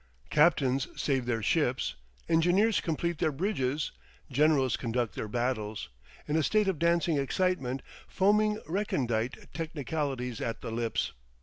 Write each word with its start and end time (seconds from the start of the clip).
Captains 0.31 0.87
save 0.95 1.27
their 1.27 1.43
ships 1.43 1.93
engineers 2.27 2.81
complete 2.81 3.19
their 3.19 3.31
bridges, 3.31 3.91
generals 4.31 4.75
conduct 4.75 5.13
their 5.13 5.27
battles, 5.27 5.89
in 6.27 6.35
a 6.35 6.41
state 6.41 6.67
of 6.67 6.79
dancing 6.79 7.17
excitement, 7.19 7.83
foaming 8.07 8.59
recondite 8.65 9.53
technicalities 9.53 10.41
at 10.41 10.61
the 10.61 10.71
lips. 10.71 11.11